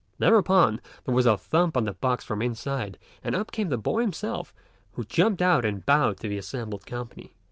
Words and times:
Thereupon, 0.17 0.81
there 1.05 1.13
was 1.13 1.27
a 1.27 1.37
thump 1.37 1.77
on 1.77 1.83
the 1.85 1.93
box 1.93 2.25
from 2.25 2.39
the 2.39 2.45
inside 2.47 2.97
and 3.23 3.35
up 3.35 3.51
came 3.51 3.69
the 3.69 3.77
boy 3.77 4.01
himself, 4.01 4.51
who 4.93 5.03
jumped 5.03 5.43
out 5.43 5.63
and 5.63 5.85
bowed 5.85 6.17
to 6.21 6.27
the 6.27 6.39
assembled 6.39 6.87
company. 6.87 7.35